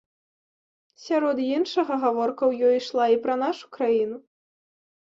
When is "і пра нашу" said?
3.19-3.65